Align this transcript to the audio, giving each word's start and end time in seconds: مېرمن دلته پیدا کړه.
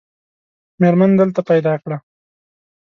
مېرمن 0.81 1.11
دلته 1.21 1.41
پیدا 1.49 1.73
کړه. 1.83 1.97